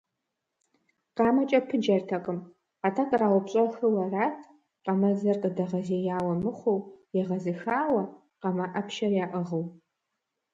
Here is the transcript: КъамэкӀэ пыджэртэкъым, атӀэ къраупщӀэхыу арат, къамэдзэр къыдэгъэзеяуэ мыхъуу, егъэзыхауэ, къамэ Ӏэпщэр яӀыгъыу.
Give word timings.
КъамэкӀэ 1.15 1.59
пыджэртэкъым, 1.67 2.39
атӀэ 2.87 3.03
къраупщӀэхыу 3.09 3.95
арат, 4.03 4.37
къамэдзэр 4.83 5.37
къыдэгъэзеяуэ 5.41 6.33
мыхъуу, 6.43 6.79
егъэзыхауэ, 7.19 8.03
къамэ 8.41 8.65
Ӏэпщэр 8.73 9.13
яӀыгъыу. 9.23 9.63